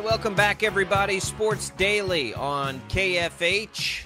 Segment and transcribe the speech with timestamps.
[0.00, 1.20] Right, welcome back, everybody.
[1.20, 4.04] Sports Daily on KFH.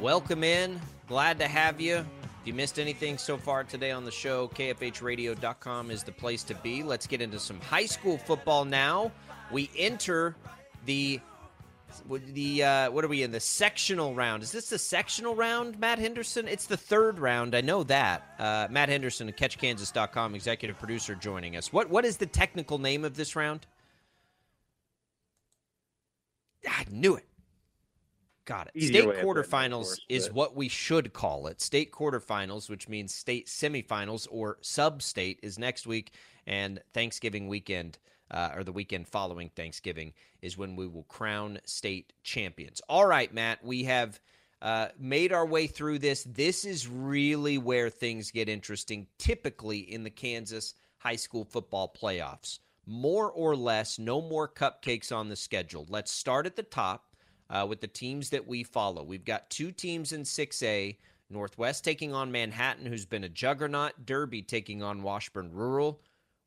[0.00, 0.78] Welcome in.
[1.08, 1.96] Glad to have you.
[1.96, 6.54] If you missed anything so far today on the show, KFHradio.com is the place to
[6.56, 6.82] be.
[6.82, 9.12] Let's get into some high school football now.
[9.50, 10.36] We enter
[10.84, 11.20] the
[12.34, 14.42] the uh, what are we in the sectional round?
[14.42, 16.46] Is this the sectional round, Matt Henderson?
[16.46, 17.54] It's the third round.
[17.54, 18.34] I know that.
[18.38, 21.72] Uh, Matt Henderson of CatchKansas.com, executive producer, joining us.
[21.72, 23.66] What what is the technical name of this round?
[26.68, 27.26] I knew it.
[28.44, 28.72] Got it.
[28.76, 31.48] Easier state way of putting it, of quarterfinals course, is but- what we should call
[31.48, 31.60] it.
[31.60, 36.12] State quarterfinals, which means state semifinals or sub-state, is next week,
[36.46, 37.98] and Thanksgiving weekend,
[38.30, 42.80] uh, or the weekend following Thanksgiving, is when we will crown state champions.
[42.88, 44.20] All right, Matt, we have
[44.62, 46.22] uh, made our way through this.
[46.24, 52.60] This is really where things get interesting, typically in the Kansas high school football playoffs.
[52.86, 55.86] More or less, no more cupcakes on the schedule.
[55.88, 57.16] Let's start at the top
[57.50, 59.02] uh, with the teams that we follow.
[59.02, 60.96] We've got two teams in 6A
[61.28, 66.00] Northwest taking on Manhattan, who's been a juggernaut, Derby taking on Washburn Rural.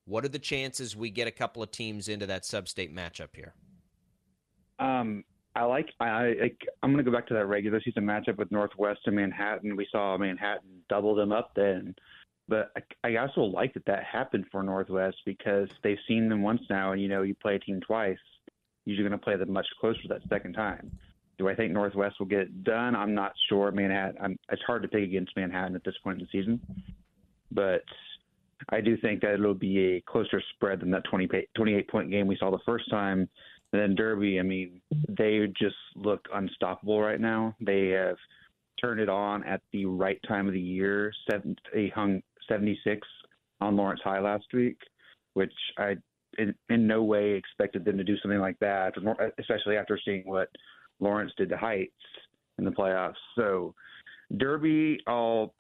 [0.06, 3.36] What are the chances we get a couple of teams into that sub state matchup
[3.36, 3.54] here?
[4.80, 5.24] Um,
[5.56, 5.90] I like.
[6.00, 6.52] I, I
[6.82, 9.76] I'm going to go back to that regular season matchup with Northwest and Manhattan.
[9.76, 11.94] We saw Manhattan double them up then,
[12.50, 16.62] but I, I also like that that happened for Northwest because they've seen them once
[16.70, 18.18] now, and you know you play a team twice,
[18.86, 20.92] you're going to play them much closer that second time.
[21.38, 22.96] Do I think Northwest will get it done?
[22.96, 23.72] I'm not sure.
[23.72, 24.18] Manhattan.
[24.22, 26.60] I'm, it's hard to pick against Manhattan at this point in the season,
[27.52, 27.84] but
[28.70, 32.28] I do think that it'll be a closer spread than that 20, 28 point game
[32.28, 33.30] we saw the first time.
[33.72, 37.56] And then Derby, I mean, they just look unstoppable right now.
[37.62, 38.18] They have
[38.82, 41.12] turned it on at the right time of the year.
[41.30, 43.08] Seven, they hung 76
[43.62, 44.78] on Lawrence High last week,
[45.34, 45.96] which I
[46.38, 48.94] in, in no way expected them to do something like that,
[49.40, 50.50] especially after seeing what
[51.00, 51.94] Lawrence did to Heights
[52.58, 53.14] in the playoffs.
[53.36, 53.74] So
[54.38, 55.54] Derby, I'll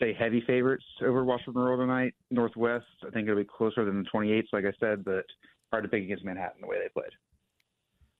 [0.00, 2.14] say heavy favorites over Washburn Rural tonight.
[2.30, 5.24] Northwest, I think it'll be closer than the 28s, like I said, but
[5.72, 7.12] hard to pick against Manhattan the way they played.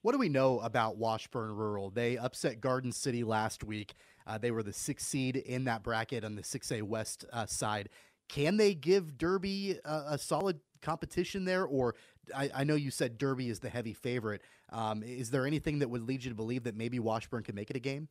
[0.03, 1.91] What do we know about Washburn Rural?
[1.91, 3.95] They upset Garden City last week.
[4.27, 7.89] Uh, they were the sixth seed in that bracket on the 6A West uh, side.
[8.29, 11.65] Can they give Derby a, a solid competition there?
[11.65, 11.95] Or
[12.37, 14.43] I, I, know you said Derby is the heavy favorite.
[14.71, 17.71] Um, is there anything that would lead you to believe that maybe Washburn could make
[17.71, 18.09] it a game?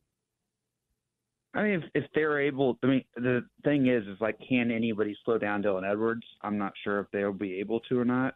[1.54, 5.16] I mean, if, if they're able, I mean, the thing is, is like, can anybody
[5.24, 6.26] slow down Dylan Edwards?
[6.42, 8.34] I'm not sure if they'll be able to or not.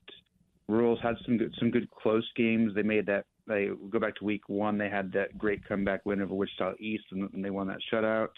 [0.68, 2.74] Rural's had some good, some good close games.
[2.74, 3.26] They made that.
[3.46, 4.78] They go back to week one.
[4.78, 8.28] They had that great comeback win over Wichita East, and, and they won that shutout.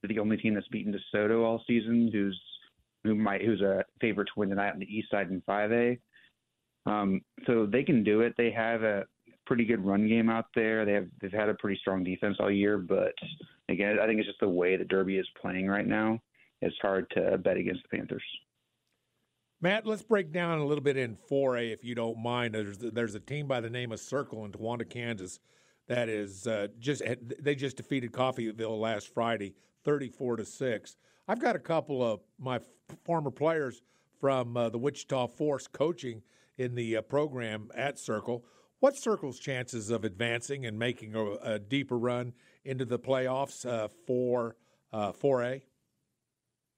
[0.00, 2.40] They're the only team that's beaten DeSoto all season, who's
[3.04, 5.98] who might who's a favorite to win tonight on the East side in 5A.
[6.86, 8.34] Um, so they can do it.
[8.36, 9.04] They have a
[9.46, 10.84] pretty good run game out there.
[10.84, 13.12] They have they've had a pretty strong defense all year, but
[13.68, 16.20] again, I think it's just the way that Derby is playing right now.
[16.60, 18.22] It's hard to bet against the Panthers.
[19.62, 22.52] Matt, let's break down a little bit in 4A if you don't mind.
[22.52, 25.38] There's there's a team by the name of Circle in Towanda, Kansas
[25.86, 27.00] that is uh, just
[27.40, 29.54] they just defeated Coffeyville last Friday,
[29.84, 30.96] thirty-four to six.
[31.28, 32.58] I've got a couple of my
[33.04, 33.82] former players
[34.20, 36.22] from uh, the Wichita Force coaching
[36.58, 38.44] in the uh, program at Circle.
[38.80, 42.32] What Circle's chances of advancing and making a, a deeper run
[42.64, 44.56] into the playoffs uh, for
[44.92, 45.62] uh, 4A?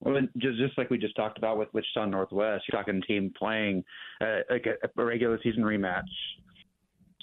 [0.01, 3.85] Well, just just like we just talked about with Wichita Northwest, you're talking team playing
[4.21, 6.03] uh, like a, a regular season rematch.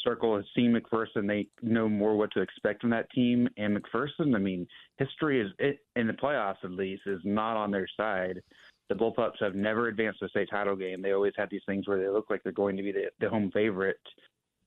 [0.03, 3.47] Circle has seen McPherson; they know more what to expect from that team.
[3.57, 4.65] And McPherson, I mean,
[4.97, 8.41] history is it, in the playoffs at least is not on their side.
[8.89, 11.01] The Bullpups have never advanced to state title game.
[11.01, 13.29] They always have these things where they look like they're going to be the, the
[13.29, 14.01] home favorite,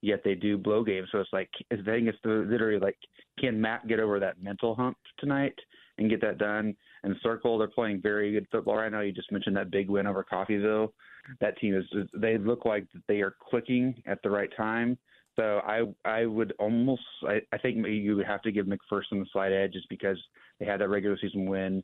[0.00, 1.08] yet they do blow games.
[1.10, 2.96] So it's like I think it's literally like,
[3.38, 5.58] can Mac get over that mental hump tonight
[5.98, 6.74] and get that done?
[7.02, 9.00] And Circle, they're playing very good football right now.
[9.00, 10.92] You just mentioned that big win over Coffeyville.
[11.40, 14.98] That team is they look like they are clicking at the right time.
[15.36, 19.26] So I I would almost I, I think you would have to give McPherson the
[19.32, 20.18] slight edge just because
[20.60, 21.82] they had that regular season win.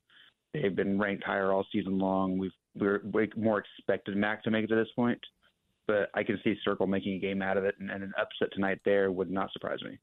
[0.53, 2.39] They've been ranked higher all season long.
[2.39, 3.03] We've we're
[3.37, 5.19] more expected Mac to make it to this point,
[5.87, 8.53] but I can see Circle making a game out of it, and, and an upset
[8.53, 9.99] tonight there would not surprise me.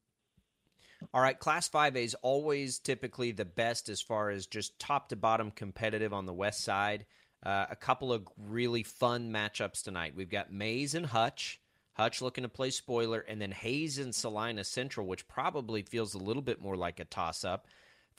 [1.14, 5.16] All right, Class 5A is always typically the best as far as just top to
[5.16, 7.06] bottom competitive on the west side.
[7.44, 10.14] Uh, a couple of really fun matchups tonight.
[10.14, 11.60] We've got Maize and Hutch.
[11.94, 16.18] Hutch looking to play spoiler, and then Hays and Salina Central, which probably feels a
[16.18, 17.66] little bit more like a toss up.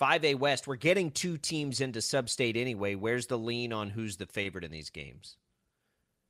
[0.02, 2.96] 5A West, we're getting two teams into sub-state anyway.
[2.96, 5.38] Where's the lean on who's the favorite in these games?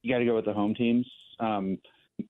[0.02, 1.08] You got to go with the home teams.
[1.40, 1.78] Um,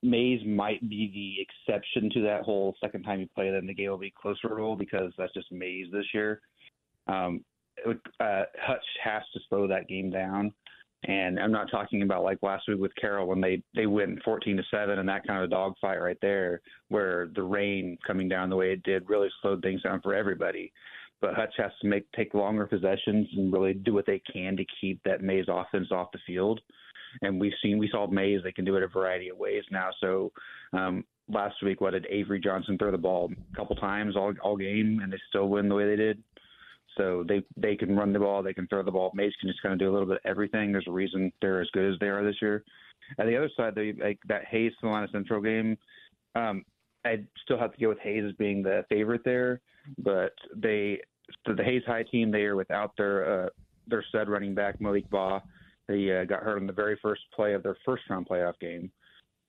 [0.03, 3.89] Maize might be the exception to that whole second time you play them, the game
[3.89, 6.41] will be closer rule because that's just Maize this year.
[7.07, 7.43] Um,
[7.85, 10.53] uh, Hutch has to slow that game down.
[11.05, 14.57] And I'm not talking about like last week with Carroll when they they win 14
[14.57, 18.57] to seven and that kind of dogfight right there, where the rain coming down the
[18.57, 20.73] way it did really slowed things down for everybody.
[21.21, 24.65] But Hutch has to make take longer possessions and really do what they can to
[24.81, 26.59] keep that Maize offense off the field.
[27.21, 29.89] And we've seen we saw Maize they can do it a variety of ways now.
[29.99, 30.31] So
[30.73, 34.57] um, last week, what did Avery Johnson throw the ball a couple times all all
[34.57, 36.23] game and they still win the way they did?
[36.97, 39.11] So they they can run the ball, they can throw the ball.
[39.13, 40.71] Maize can just kind of do a little bit of everything.
[40.71, 42.63] There's a reason they're as good as they are this year.
[43.17, 45.77] At the other side, they like that Hays Salina Central game.
[46.35, 46.63] Um,
[47.05, 49.61] I'd still have to go with Hays as being the favorite there,
[49.99, 50.99] but they
[51.45, 53.49] the, the Hays High team they are without their uh,
[53.87, 55.41] their stud running back Malik Baugh.
[55.89, 58.91] He uh, got hurt on the very first play of their first round playoff game,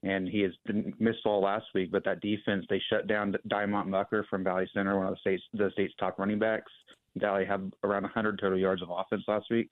[0.02, 1.90] and he has been missed all last week.
[1.90, 5.42] But that defense, they shut down Diamond Mucker from Valley Center, one of the state's
[5.52, 6.72] the state's top running backs.
[7.16, 9.68] Valley had around 100 total yards of offense last week.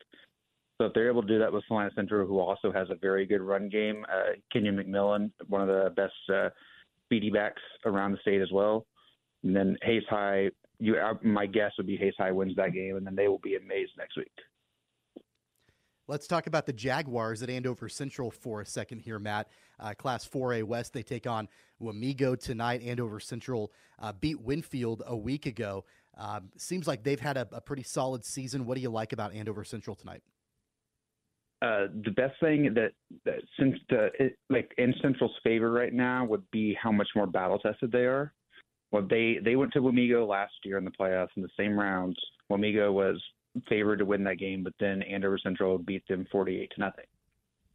[0.79, 3.27] So if they're able to do that with Salina Central, who also has a very
[3.27, 6.51] good run game, uh, Kenyon McMillan, one of the best uh,
[7.05, 8.87] speedy backs around the state as well.
[9.43, 12.97] And then Hays High, you, uh, my guess would be Hays High wins that game,
[12.97, 14.31] and then they will be amazed next week.
[16.09, 19.49] Let's talk about the Jaguars at Andover Central for a second here, Matt.
[19.79, 21.49] Uh, Class 4A West, they take on
[21.83, 22.81] Wamego tonight.
[22.83, 25.85] Andover Central uh, beat Winfield a week ago.
[26.17, 28.65] Um, seems like they've had a, a, pretty solid season.
[28.65, 30.23] What do you like about Andover Central tonight?
[31.61, 32.93] Uh, the best thing that,
[33.27, 37.27] that since the it, like in Central's favor right now would be how much more
[37.27, 38.33] battle tested they are.
[38.93, 42.17] Well, they they went to Wamego last year in the playoffs in the same rounds.
[42.51, 43.23] Wamego was
[43.69, 47.05] favored to win that game, but then Andover Central beat them 48 to nothing.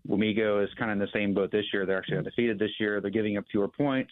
[0.07, 1.85] Wamego is kind of in the same boat this year.
[1.85, 2.99] They're actually undefeated this year.
[2.99, 4.11] They're giving up fewer points,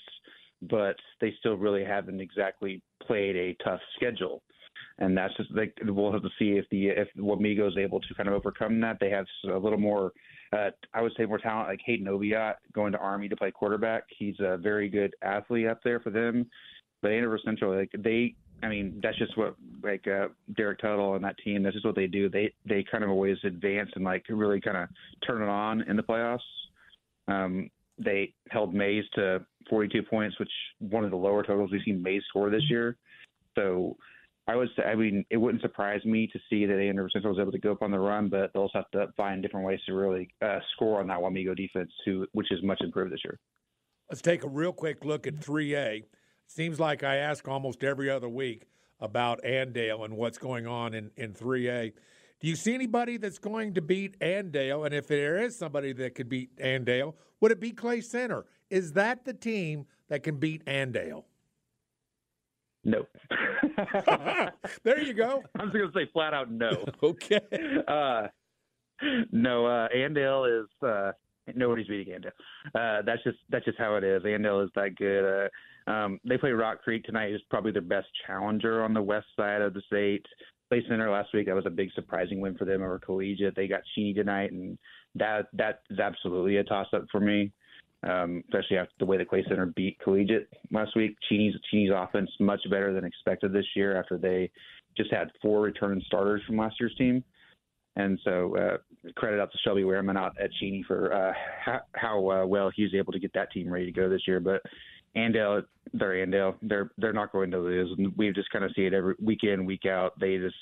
[0.61, 4.41] but they still really haven't exactly played a tough schedule.
[4.99, 8.13] And that's just like we'll have to see if the if Wamego is able to
[8.13, 8.97] kind of overcome that.
[8.99, 10.11] They have a little more,
[10.53, 11.69] uh, I would say, more talent.
[11.69, 14.03] Like Hayden Oviatt going to Army to play quarterback.
[14.17, 16.47] He's a very good athlete up there for them.
[17.01, 21.23] But Andover Central, like they, I mean, that's just what like uh, Derek Tuttle and
[21.23, 21.63] that team.
[21.63, 22.29] That's just what they do.
[22.29, 24.89] They they kind of always advance and like really kind of
[25.25, 26.39] turn it on in the playoffs.
[27.27, 32.01] Um, they held Maize to 42 points, which one of the lower totals we've seen
[32.01, 32.97] Maize score this year.
[33.55, 33.95] So
[34.47, 37.41] I would say, I mean, it wouldn't surprise me to see that Andover Central was
[37.41, 39.79] able to go up on the run, but they'll also have to find different ways
[39.85, 43.39] to really uh, score on that Wamego defense, who, which is much improved this year.
[44.09, 46.03] Let's take a real quick look at 3A.
[46.53, 48.67] Seems like I ask almost every other week
[48.99, 51.93] about Andale and what's going on in, in 3A.
[52.41, 54.85] Do you see anybody that's going to beat Andale?
[54.85, 58.45] And if there is somebody that could beat Andale, would it be Clay Center?
[58.69, 61.23] Is that the team that can beat Andale?
[62.83, 63.05] No.
[64.83, 65.43] there you go.
[65.57, 66.83] I'm just going to say flat out no.
[67.03, 67.39] okay.
[67.87, 68.27] Uh,
[69.31, 71.13] no, uh, Andale is uh,
[71.55, 72.31] nobody's beating Andale.
[72.75, 74.23] Uh, that's just that's just how it is.
[74.23, 75.49] Andale is that good.
[75.87, 77.33] Uh, um, they play Rock Creek tonight.
[77.33, 80.25] Is probably their best challenger on the west side of the state.
[80.69, 81.47] Clay Center last week.
[81.47, 83.55] That was a big surprising win for them over Collegiate.
[83.55, 84.77] They got Cheney tonight, and
[85.15, 87.51] that that is absolutely a toss up for me.
[88.03, 91.15] Um, especially after the way the Clay Center beat Collegiate last week.
[91.29, 94.49] Cheney's Cheney's offense much better than expected this year after they
[94.97, 97.23] just had four return starters from last year's team.
[97.95, 98.77] And so uh,
[99.15, 102.83] credit out to Shelby Wehrman out at Cheney for uh, how, how uh, well he
[102.83, 104.39] was able to get that team ready to go this year.
[104.39, 104.61] But
[105.15, 106.55] Andale, they're Andale.
[106.61, 107.97] They're they're not going to lose.
[108.15, 110.19] We just kind of see it every week in, week out.
[110.19, 110.55] They just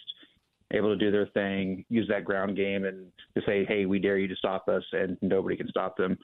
[0.72, 4.18] able to do their thing, use that ground game, and to say, "Hey, we dare
[4.18, 6.18] you to stop us," and nobody can stop them.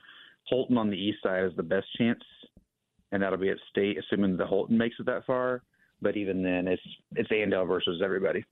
[0.48, 2.24] Holton on the east side is the best chance,
[3.12, 5.64] and that'll be at state, assuming the Holton makes it that far.
[6.02, 6.82] But even then, it's
[7.16, 8.44] it's Andale versus everybody.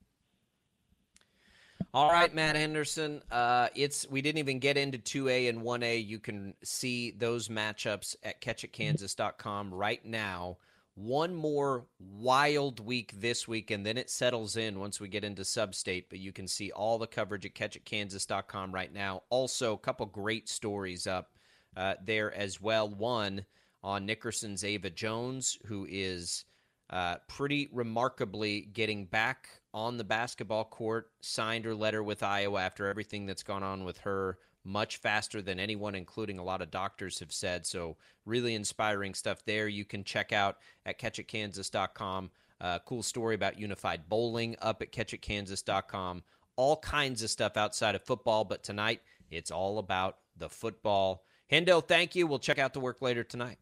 [1.95, 3.21] All right, Matt Henderson.
[3.29, 6.03] Uh, it's we didn't even get into 2A and 1A.
[6.03, 10.57] You can see those matchups at catchitkansas.com right now.
[10.95, 15.45] One more wild week this week, and then it settles in once we get into
[15.45, 16.09] sub-state.
[16.09, 19.21] But you can see all the coverage at catchitkansas.com right now.
[19.29, 21.29] Also, a couple great stories up
[21.77, 22.89] uh, there as well.
[22.89, 23.45] One
[23.83, 26.45] on Nickerson's Ava Jones, who is
[26.93, 32.87] uh, pretty remarkably getting back on the basketball court, signed her letter with Iowa after
[32.87, 37.19] everything that's gone on with her much faster than anyone, including a lot of doctors,
[37.19, 37.65] have said.
[37.65, 39.67] So, really inspiring stuff there.
[39.67, 42.29] You can check out at catchitkansas.com.
[42.61, 46.23] Uh, cool story about unified bowling up at catchitkansas.com.
[46.57, 51.25] All kinds of stuff outside of football, but tonight it's all about the football.
[51.51, 52.27] Hendo, thank you.
[52.27, 53.57] We'll check out the work later tonight.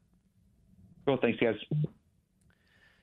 [1.06, 1.18] Cool.
[1.22, 1.56] Thanks, guys.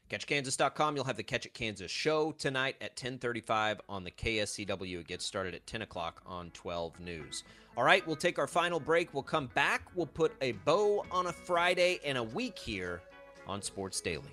[0.09, 0.97] CatchKansas.com.
[0.97, 5.01] You'll have the Catch It Kansas show tonight at 10:35 on the KSCW.
[5.01, 7.45] It gets started at 10 o'clock on 12 News.
[7.77, 9.15] All right, we'll take our final break.
[9.15, 9.83] We'll come back.
[9.95, 13.03] We'll put a bow on a Friday and a week here
[13.47, 14.33] on Sports Daily.